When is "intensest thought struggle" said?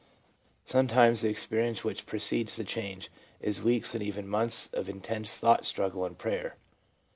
4.89-6.05